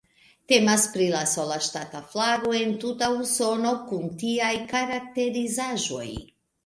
Temas 0.51 0.85
pri 0.93 1.09
la 1.15 1.19
sola 1.33 1.57
ŝtata 1.65 2.01
flago 2.13 2.53
en 2.61 2.73
tuta 2.85 3.09
Usono 3.19 3.75
kun 3.91 4.09
tiaj 4.25 4.51
karakterizaĵoj. 4.73 6.09